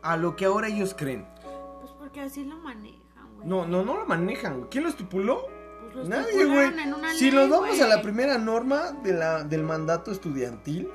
[0.02, 1.26] a lo que ahora ellos creen.
[1.80, 3.48] Pues porque así lo manejan, güey.
[3.48, 4.66] No, no, no lo manejan.
[4.70, 5.46] ¿Quién lo estipuló?
[5.92, 6.70] Pues lo Nadie, güey.
[7.16, 10.88] Si nos vamos a la primera norma de la, del mandato estudiantil,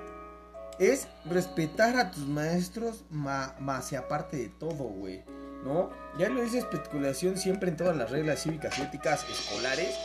[0.79, 5.23] es respetar a tus maestros ma- más y aparte de todo, güey.
[5.63, 5.91] ¿No?
[6.17, 9.95] Ya lo dice especulación siempre en todas las reglas cívicas y éticas escolares.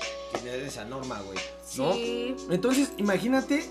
[0.41, 1.38] Tiene esa norma, güey.
[1.77, 1.93] ¿No?
[1.95, 2.37] Sí.
[2.51, 3.69] Entonces, imagínate.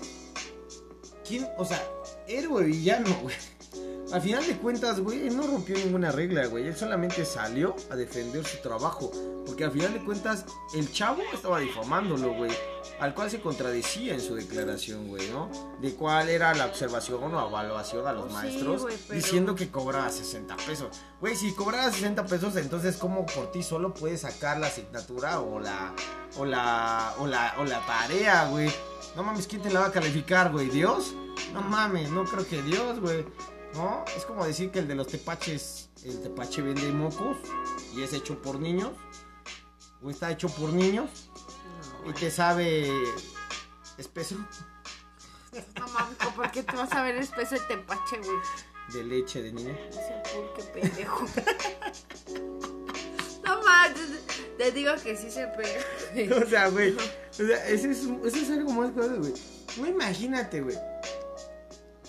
[1.28, 1.46] ¿Quién?
[1.58, 1.82] O sea,
[2.26, 3.36] héroe villano, güey.
[4.10, 6.66] Al final de cuentas, güey, él no rompió ninguna regla, güey.
[6.66, 9.10] Él solamente salió a defender su trabajo.
[9.44, 12.50] Porque al final de cuentas, el chavo estaba difamándolo, güey.
[13.00, 15.50] Al cual se contradecía en su declaración, güey, ¿no?
[15.82, 18.86] De cuál era la observación o evaluación a los Pues sí, maestros.
[19.06, 20.88] pero- Diciendo que cobraba 60 pesos.
[21.20, 25.60] Güey, si cobraba 60 pesos, entonces, ¿cómo por ti solo puedes sacar la asignatura o
[25.60, 25.92] la.
[26.38, 27.14] o la.
[27.18, 28.70] o la, o la tarea, güey?
[29.18, 30.68] No mames, ¿quién te la va a calificar, güey?
[30.68, 31.12] ¿Dios?
[31.52, 33.26] No mames, no creo que Dios, güey.
[33.74, 34.04] ¿No?
[34.16, 37.36] Es como decir que el de los tepaches, el tepache vende mocos
[37.96, 38.92] y es hecho por niños.
[40.04, 41.10] O está hecho por niños
[42.06, 42.88] y te sabe
[43.96, 44.36] espeso
[45.74, 48.38] No mames, ¿por qué te vas a ver espeso el tepache, güey?
[48.92, 49.76] de leche de niño.
[50.32, 51.26] Pulque pendejo.
[53.44, 54.10] No manches,
[54.56, 56.36] te digo que sí se pega.
[56.40, 56.96] O sea, güey.
[57.42, 58.02] O sea, ese es,
[58.34, 59.32] es algo más grave, güey.
[59.76, 60.76] Güey, imagínate, güey.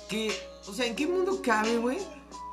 [0.08, 0.32] Que,
[0.68, 2.00] o sea, ¿en qué mundo cabe, güey?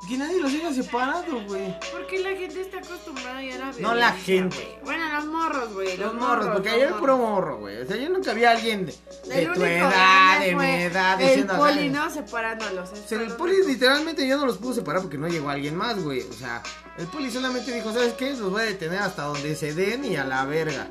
[0.07, 1.75] Que nadie los haya separado, güey.
[1.91, 4.55] Porque la gente está acostumbrada ya a la No la gente.
[4.55, 4.67] güey.
[4.85, 5.97] Bueno, los morros, güey.
[5.97, 7.81] Los morros, porque ayer el puro morro, güey.
[7.81, 8.95] O sea, yo nunca vi a alguien de,
[9.27, 11.57] de El tu único edad, grande de mi fue edad, El diciendo.
[11.57, 11.89] poli.
[11.89, 12.09] ¿no?
[12.11, 12.91] Separándolos.
[12.91, 16.01] O sea, el poli literalmente ya no los pudo separar porque no llegó alguien más,
[16.01, 16.21] güey.
[16.21, 16.61] O sea,
[16.99, 18.29] el poli solamente dijo, ¿sabes qué?
[18.33, 20.87] Los voy a detener hasta donde se den y a la verga.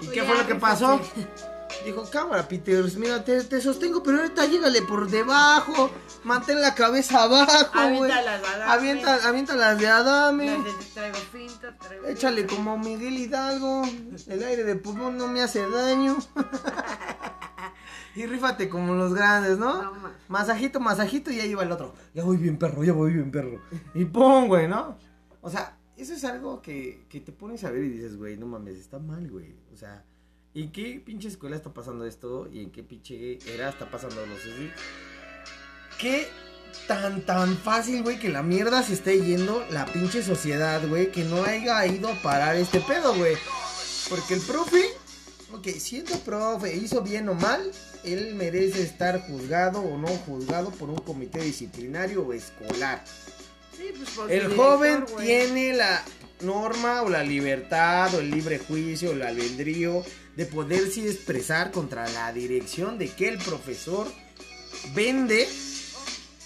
[0.00, 0.60] ¿Y Pues qué fue lo que rífate.
[0.60, 1.00] pasó?
[1.84, 5.90] Dijo, cámara, Peters, mira, te, te sostengo, pero ahorita llégale por debajo,
[6.24, 7.78] mantén la cabeza abajo.
[7.78, 8.68] Avienta las balas.
[8.70, 10.46] Avienta, avienta las de Adame.
[10.46, 13.82] Las de traigo finta, traigo Échale como Miguel Hidalgo,
[14.26, 16.16] el aire de pulmón no me hace daño.
[18.16, 19.82] y rífate como los grandes, ¿no?
[19.82, 20.12] No, ma.
[20.28, 21.94] masajito, masajito y ahí va el otro.
[22.14, 23.60] Ya voy bien perro, ya voy bien perro.
[23.94, 24.98] Y pum, güey, ¿no?
[25.40, 28.46] O sea, eso es algo que, que te pones a ver y dices, güey, no
[28.46, 29.54] mames, está mal, güey.
[29.72, 30.04] O sea,
[30.54, 32.48] ¿en qué pinche escuela está pasando esto?
[32.52, 34.24] ¿Y en qué pinche era está pasando?
[34.26, 34.70] No sé si...
[35.98, 36.28] ¿Qué
[36.86, 41.24] tan, tan fácil, güey, que la mierda se esté yendo la pinche sociedad, güey, que
[41.24, 43.36] no haya ido a parar este pedo, güey?
[44.08, 44.84] Porque el profe,
[45.52, 47.72] ok, siendo profe, hizo bien o mal,
[48.04, 53.04] él merece estar juzgado o no juzgado por un comité disciplinario o escolar.
[53.78, 56.04] Sí, pues El joven director, tiene la
[56.40, 62.08] norma o la libertad o el libre juicio o el albedrío de poderse expresar contra
[62.08, 64.12] la dirección de que el profesor
[64.94, 65.48] vende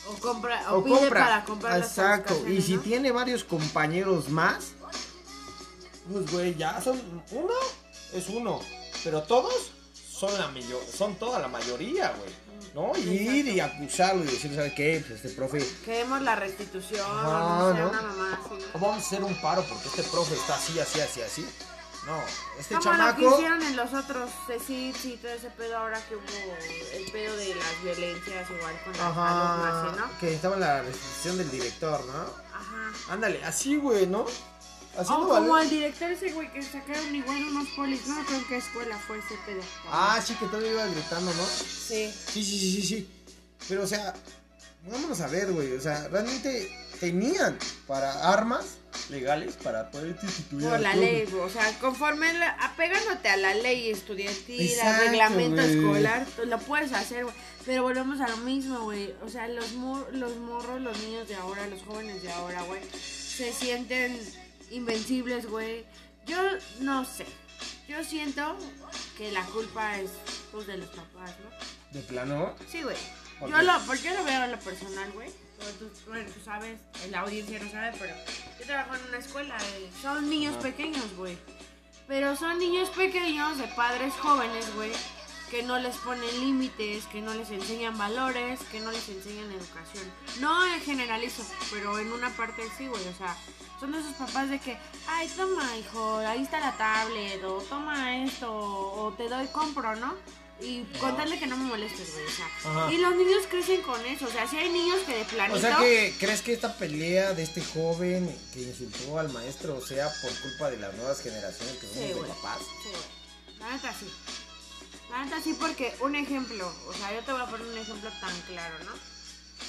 [0.09, 1.21] O compra, o, O pide compra.
[1.21, 2.45] para comprar las Exacto.
[2.47, 2.83] Y si ¿no?
[2.83, 4.73] tiene varios compañeros más,
[6.11, 7.55] pues güey, ya son uno
[8.13, 8.61] es uno,
[9.03, 9.73] pero todos
[10.11, 12.31] son la mayor, son toda la mayoría, güey.
[12.75, 12.93] ¿No?
[12.97, 15.05] Y ir y acusarlo y decir, ¿sabes qué?
[15.07, 17.23] Pues este profe, Queremos la restitución, sea,
[17.85, 17.91] ¿no?
[17.91, 18.55] una mamá así.
[18.73, 18.81] ¿no?
[18.81, 21.47] vamos a hacer un paro porque este profe está así, así, así, así.
[22.07, 22.17] No,
[22.59, 23.35] este Como lo que chamaco.
[23.37, 26.25] hicieron en los otros CECITs y todo ese pedo ahora que hubo
[26.95, 30.19] el pedo de las violencias igual con las alumnas, ¿sí, Ajá, ¿no?
[30.19, 32.13] que estaba la restricción del director, ¿no?
[32.53, 33.13] Ajá.
[33.13, 34.25] Ándale, así, güey, ¿no?
[34.97, 38.45] Haciendo O como el director ese güey que sacaron igual unos polis, no creo en
[38.47, 39.61] qué escuela fue ese pedo.
[39.91, 41.45] Ah, sí, que todavía iba gritando, ¿no?
[41.47, 42.13] sí.
[42.13, 43.11] Sí, sí, sí, sí, sí.
[43.69, 44.13] Pero, o sea,
[44.91, 45.73] vámonos a ver, güey.
[45.73, 48.77] O sea, realmente tenían para armas
[49.09, 53.37] legales para poder sustituir Por al la ley, güey, o sea, conforme la- apegándote a
[53.39, 57.35] la ley estudiantil, al reglamento escolar, tú lo puedes hacer, güey.
[57.65, 59.15] Pero volvemos a lo mismo, güey.
[59.25, 62.81] O sea, los, mor- los morros, los niños de ahora, los jóvenes de ahora, güey,
[62.93, 64.21] se sienten
[64.73, 65.85] invencibles, güey.
[66.27, 66.37] Yo
[66.81, 67.27] no sé.
[67.89, 68.57] Yo siento
[69.17, 70.11] que la culpa es
[70.51, 71.51] pues, de los papás, ¿no?
[71.99, 72.55] ¿De plano?
[72.71, 72.97] Sí, güey.
[73.39, 75.31] ¿Por Yo lo, porque yo lo veo en lo personal, güey.
[75.79, 76.81] Tú, bueno, tú sabes,
[77.11, 78.15] la audiencia no sabe, pero
[78.59, 79.57] yo trabajo en una escuela.
[79.77, 81.39] eh, Son niños pequeños, güey.
[82.09, 84.91] Pero son niños pequeños de padres jóvenes, güey.
[85.51, 90.05] Que no les ponen límites, que no les enseñan valores, que no les enseñan educación.
[90.41, 93.07] No en generalizo, pero en una parte sí, güey.
[93.07, 93.37] O sea,
[93.83, 98.49] son esos papás de que, ay, toma, hijo, ahí está la tablet, o toma esto,
[98.49, 100.15] o te doy, compro, ¿no?
[100.61, 102.25] Y contarle que no me molestes, güey.
[102.25, 104.27] O sea, y los niños crecen con eso.
[104.27, 105.59] O sea, si hay niños que de planito.
[105.59, 110.09] O sea que, ¿crees que esta pelea de este joven que insultó al maestro sea
[110.23, 112.59] por culpa de las nuevas generaciones que somos Sí, de papás?
[112.61, 113.59] Sí, güey.
[113.59, 114.07] La neta sí.
[115.11, 116.73] La neta sí, porque un ejemplo.
[116.87, 118.93] O sea, yo te voy a poner un ejemplo tan claro, ¿no?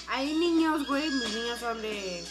[0.10, 1.10] Hay niños, güey.
[1.10, 2.24] Mis niños son de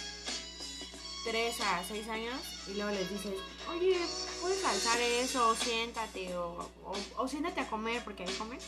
[1.25, 2.35] 3 a 6 años.
[2.69, 3.35] Y luego les dices,
[3.71, 3.99] oye,
[4.41, 6.69] puedes alzar eso, o siéntate, o,
[7.17, 8.59] o, siéntate a comer, porque ahí comen.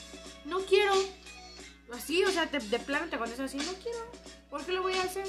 [0.45, 0.93] No quiero.
[1.93, 3.99] Así, o sea, te- de plano te contesto así, no quiero.
[4.51, 5.27] ¿Por qué lo voy a hacer?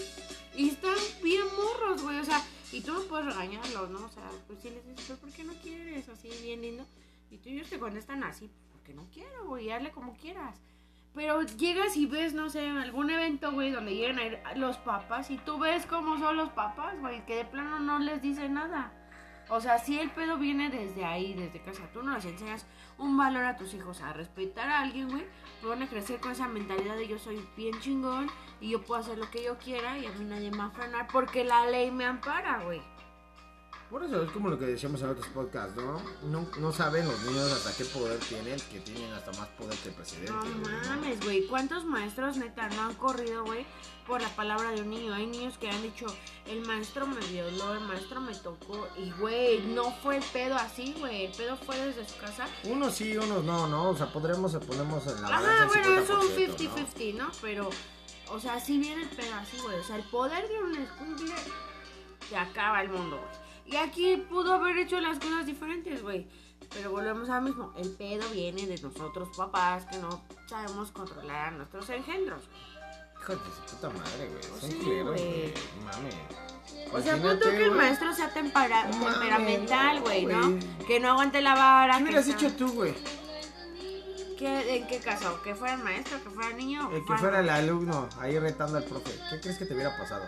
[0.56, 4.06] Y están bien morros, güey, o sea, y tú no puedes regañarlos, ¿no?
[4.06, 6.08] O sea, pues si les dices, "¿Pero ¿por qué no quieres?
[6.10, 6.86] Así, bien lindo.
[7.30, 10.56] Y tú y ellos te contestan así, porque no quiero, güey, hazle como quieras.
[11.16, 15.32] Pero llegas y ves, no sé, algún evento, güey, donde llegan a ir los papás
[15.32, 18.92] y tú ves cómo son los papás, güey, que de plano no les dice nada.
[19.48, 22.66] O sea, si el pedo viene desde ahí, desde casa, tú no les enseñas
[22.98, 25.26] un valor a tus hijos, a respetar a alguien, güey,
[25.64, 29.18] van a crecer con esa mentalidad de yo soy bien chingón y yo puedo hacer
[29.18, 31.92] lo que yo quiera y a mí nadie me va a frenar porque la ley
[31.92, 32.82] me ampara, güey.
[33.96, 36.02] Por eso es como lo que decíamos en otros podcasts, ¿no?
[36.24, 39.88] No, no saben los niños hasta qué poder tienen, que tienen hasta más poder que
[39.88, 40.34] el presidente.
[40.34, 41.48] No mames, güey.
[41.48, 43.66] ¿Cuántos maestros neta no han corrido, güey,
[44.06, 45.14] por la palabra de un niño?
[45.14, 46.08] Hay niños que han dicho,
[46.46, 48.86] el maestro me violó, el maestro me tocó.
[48.98, 51.28] Y, güey, no fue el pedo así, güey.
[51.28, 52.50] El pedo fue desde su casa.
[52.66, 53.92] Unos sí, unos no, ¿no?
[53.92, 57.32] O sea, podremos ponemos en la Ajá, bueno, es un 50%, 50-50, ¿no?
[57.42, 57.70] Pero,
[58.30, 59.80] o sea, sí viene el pedo así, güey.
[59.80, 61.34] O sea, el poder de un escuincle
[62.30, 63.45] te acaba el mundo, güey.
[63.66, 66.28] Y aquí pudo haber hecho las cosas diferentes, güey.
[66.74, 67.74] Pero volvemos al mismo.
[67.78, 72.44] El pedo viene de nosotros, papás, que no sabemos controlar a nuestros engendros.
[73.22, 74.44] Hijo de su puta madre, güey.
[74.44, 75.54] Son Sí, culeros, güey.
[75.84, 76.16] Mames.
[76.94, 80.60] O sea, punto que el maestro sea tempera- temperamental, güey, ¿no?
[80.88, 81.98] Que no aguante la vara.
[81.98, 82.94] ¿Qué hubieras dicho tú, güey?
[84.38, 85.42] ¿Qué- ¿En qué caso?
[85.44, 86.22] ¿Que fuera el maestro?
[86.24, 86.90] ¿Que fuera el niño?
[86.92, 89.12] El que fuera el alumno ahí retando al profe.
[89.30, 90.26] ¿Qué crees que te hubiera pasado?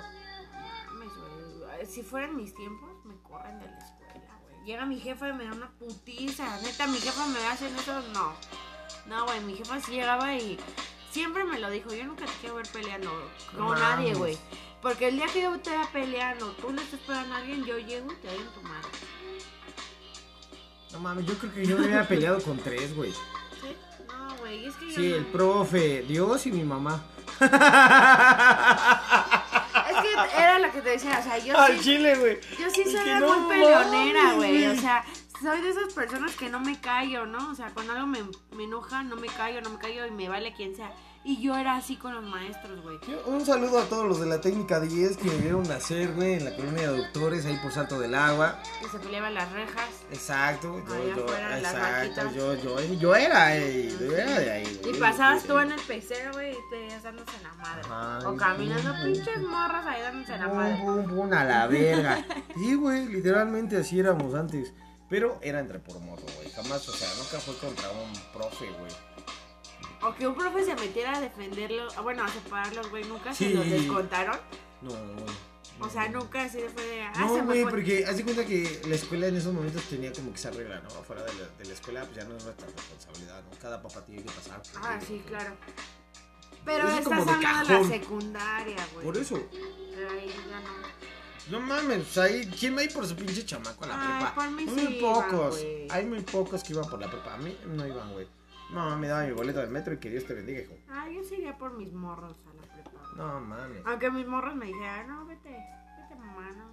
[1.85, 4.65] Si fueran mis tiempos, me corren de la escuela, güey.
[4.65, 6.59] Llega mi jefa y me da una putiza.
[6.61, 8.01] Neta, mi jefa me hace eso.
[8.13, 8.33] No.
[9.07, 10.59] No, güey, mi jefa sí llegaba y
[11.11, 11.93] siempre me lo dijo.
[11.93, 13.09] Yo nunca te quiero ver peleando
[13.51, 14.37] con No nadie, güey.
[14.81, 17.77] Porque el día que yo te vea peleando, tú le estás pegando a alguien, yo
[17.79, 18.87] llego y te doy en tu madre.
[20.93, 23.11] No mames, yo creo que yo me hubiera peleado con tres, güey.
[23.11, 23.75] ¿Sí?
[24.07, 27.03] No, güey, es que yo Sí, no- el profe, Dios y mi mamá.
[30.37, 32.39] Era lo que te decía, o sea, yo Al sí, chile, güey.
[32.59, 34.65] yo sí soy muy peleonera, güey.
[34.67, 35.03] O sea,
[35.41, 37.51] soy de esas personas que no me callo, ¿no?
[37.51, 38.19] O sea, cuando algo me,
[38.55, 40.91] me enoja, no me callo, no me callo y me vale quien sea.
[41.29, 42.97] Y yo era así con los maestros, güey.
[43.25, 46.45] Un saludo a todos los de la técnica 10 que me vieron nacer, güey, en
[46.45, 48.57] la colonia de doctores, ahí por Salto del Agua.
[48.79, 49.89] Que se peleaban las rejas.
[50.09, 54.79] Exacto, yo, Allá yo, afuera, exacto, yo, yo, yo era, eh, yo era de ahí,
[54.85, 54.99] Y güey.
[55.01, 57.81] pasabas Sí, tú en el pecero, güey, y te ibas dándose en la madre.
[57.83, 60.81] Ajá, o caminando pinches morras ahí dándose en la madre.
[60.81, 62.25] pum, pum, a la verga.
[62.55, 64.73] Sí, güey, literalmente así éramos antes.
[65.09, 66.49] Pero era entre por morro, güey.
[66.51, 68.91] Jamás, o sea, nunca fue contra un profe, güey.
[70.07, 73.45] O que un profe se metiera a defenderlo, ah, bueno, a separarlos, güey, nunca Sí.
[73.49, 74.37] se los descontaron.
[74.81, 74.91] No,
[75.85, 77.01] O sea, nunca así fue de.
[77.03, 77.71] Ah, se No, me güey, fue.
[77.71, 80.79] porque haz de cuenta que la escuela en esos momentos tenía como que esa regla,
[80.81, 80.89] ¿no?
[80.89, 83.57] Fuera de la, de la escuela, pues ya no es nuestra responsabilidad, ¿no?
[83.59, 84.61] Cada papá tiene que pasar.
[84.61, 85.25] por Ah, ello, sí, ¿no?
[85.29, 85.55] claro.
[86.65, 87.91] Pero Eso es como estás de hablando de la cajón.
[88.01, 89.05] secundaria, güey.
[89.05, 89.39] Por eso.
[89.95, 90.97] Pero ahí ya no.
[91.59, 94.07] No mames, pues ahí, ¿quién va a ir por su pinche chamaco a la Ay,
[94.23, 94.35] prepa?
[94.35, 95.57] por mí muy sí iban, pocos.
[95.61, 95.87] güey.
[95.91, 97.35] Hay muy pocos que iban por la prepa.
[97.35, 98.27] A mí no iban, güey.
[98.69, 100.73] No, me daba mi boleto del metro y que Dios te bendiga, hijo.
[100.89, 103.01] Ah, yo sería por mis morros a la prepa.
[103.15, 103.81] No mames.
[103.85, 106.69] Aunque mis morros me dijeran, no, vete, vete mamá, no.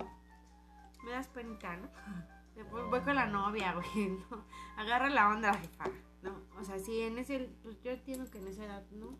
[1.04, 1.88] Me das penita, ¿no?
[2.56, 4.44] Después voy con la novia, güey, no.
[4.76, 5.84] Agarra la onda, jefa.
[6.22, 9.18] No, o sea, sí, en ese, pues yo entiendo que en esa edad, ¿no?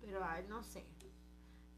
[0.00, 0.84] Pero, ay, no sé.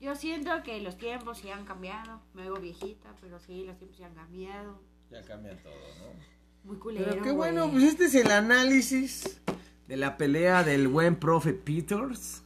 [0.00, 2.20] Yo siento que los tiempos sí han cambiado.
[2.35, 4.82] Me hago viejita, pero sí, los tiempos sí han cambiado.
[5.11, 6.37] Ya cambia todo, ¿no?
[6.64, 9.40] Muy culero, Pero qué bueno, pues este es el análisis
[9.88, 12.42] de la pelea del buen profe Peters.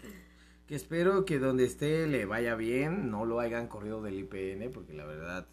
[0.66, 4.92] Que espero que donde esté le vaya bien, no lo hayan corrido del IPN, porque
[4.92, 5.46] la verdad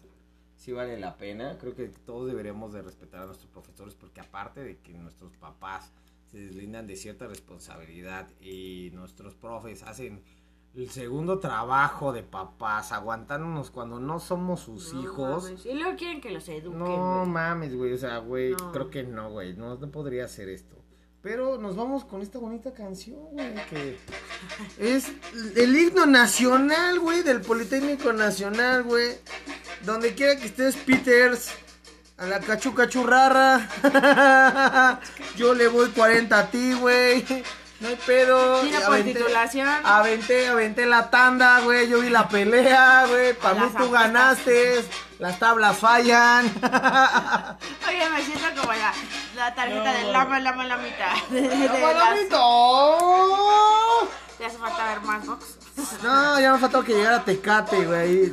[0.56, 1.58] sí vale la pena.
[1.58, 5.92] Creo que todos deberíamos de respetar a nuestros profesores, porque aparte de que nuestros papás
[6.30, 10.22] se deslindan de cierta responsabilidad y nuestros profes hacen
[10.76, 15.44] el segundo trabajo de papás, aguantándonos cuando no somos sus No hijos.
[15.44, 15.66] mames.
[15.66, 17.92] Y luego quieren que los eduquen, No mames, güey.
[17.94, 18.70] O sea, güey, No.
[18.70, 19.54] creo que no, güey.
[19.56, 20.76] No, no podría hacer esto.
[21.22, 23.98] Pero nos vamos con esta bonita canción, güey, que
[24.78, 25.06] es
[25.56, 29.16] el himno nacional, güey, del Politécnico Nacional, güey.
[29.84, 31.50] Donde quiera que estés, Peters,
[32.18, 33.68] a la cachuca churrara.
[35.36, 37.24] Yo le voy 40 a ti, güey.
[37.80, 38.60] No hay pedo.
[38.62, 39.86] Tira Y por aventé- titulación.
[39.86, 41.88] Aventé, aventé la tanda, güey.
[41.88, 43.34] Yo vi la pelea, güey.
[43.34, 44.84] Para mí tú ganaste.
[45.20, 46.46] Las tablas fallan.
[47.88, 48.92] Oye, me siento como la,
[49.36, 51.12] la tarjeta del lama, lama, la mitad.
[51.30, 54.08] De, de- de las- ¡Palomito!
[54.38, 55.44] Te hace falta ver más box.
[56.02, 58.32] No, ya me faltó que llegara Tecate, güey.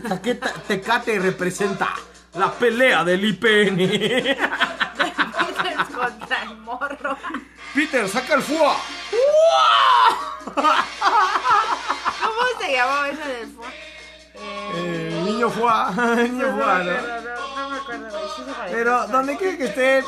[0.67, 1.89] Tecate representa
[2.33, 3.77] la pelea del IPN.
[4.97, 7.17] Peters contra el morro.
[7.73, 8.75] Peter, saca el FUA.
[10.53, 13.67] ¿Cómo se llamaba eso del fue?
[13.67, 15.91] Eh, Eh, niño FUA.
[16.15, 16.83] Niño no, FUA, ¿no?
[16.83, 18.07] no, no me acuerdo.
[18.71, 20.03] Pero donde quiera que esté,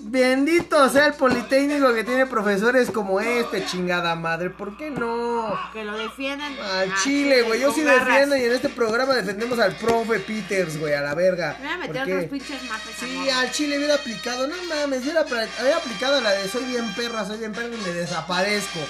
[0.00, 4.50] bendito sea el Politécnico que tiene profesores como este, chingada madre.
[4.50, 5.58] ¿Por qué no?
[5.72, 6.52] Que lo defiendan.
[6.58, 7.60] Al Ah, Chile, güey.
[7.60, 8.06] Yo sí garras.
[8.06, 11.56] defiendo y en este programa defendemos al profe Peters, güey, a la verga.
[11.60, 12.94] Me voy a meter otros pinches mapes.
[12.98, 17.24] Sí, al Chile hubiera aplicado, no mames, hubiera, hubiera aplicado la de soy bien perra,
[17.26, 18.80] soy bien perra y me desaparezco.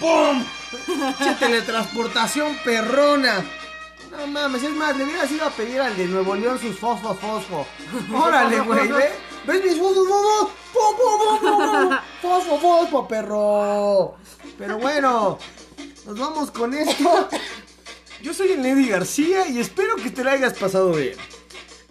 [0.00, 0.44] ¡Pum!
[1.18, 3.44] che teletransportación perrona.
[4.10, 7.14] No mames, es más, le hubieras ido a pedir al de Nuevo León sus fosfo
[7.14, 7.66] fosfo.
[8.14, 9.10] Órale, güey, ¿ve?
[9.48, 9.78] ¿Ves
[12.20, 13.08] fosfo fosfo?
[13.08, 14.16] Perro.
[14.58, 15.38] Pero bueno,
[16.04, 17.30] nos vamos con esto.
[18.20, 21.16] Yo soy el Lady García y espero que te la hayas pasado bien.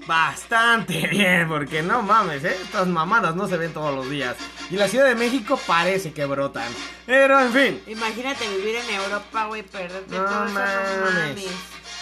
[0.05, 2.55] Bastante bien, porque no mames, ¿eh?
[2.61, 4.35] Estas mamadas no se ven todos los días.
[4.69, 6.71] Y la Ciudad de México parece que brotan.
[7.07, 11.45] Pero en fin, Imagínate vivir en Europa, güey, perderte no todo eso, no mames.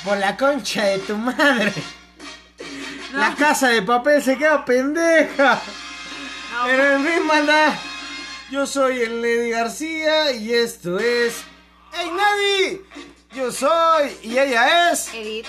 [0.04, 1.72] Por la concha de tu madre.
[3.12, 3.20] No.
[3.20, 5.62] La casa de papel se queda pendeja.
[6.54, 7.78] No, Pero en fin, manda.
[8.52, 11.44] Yo soy el Lady García y esto es.
[11.98, 12.82] ¡Ey, Nadie!
[13.34, 15.14] Yo soy y ella es.
[15.14, 15.48] Edith.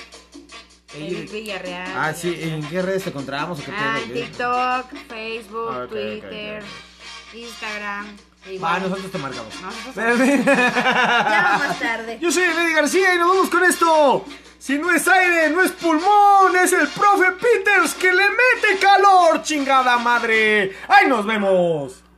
[0.95, 1.93] Edith Villarreal.
[1.97, 3.61] Ah, sí, ¿en qué redes te encontramos?
[3.61, 4.13] o qué Ah, en?
[4.13, 6.63] TikTok, Facebook, Ah, Twitter,
[7.35, 8.17] Instagram.
[8.63, 9.53] Va, nosotros te marcamos.
[9.61, 9.95] Nosotros-.
[10.47, 12.19] Ya más tarde.
[12.21, 14.25] Yo soy Lady García y nos vamos con esto.
[14.59, 19.43] Si no es aire, no es pulmón, es el profe Peters que le mete calor,
[19.43, 20.77] chingada madre.
[20.89, 22.06] ¡Ahí nos vemos!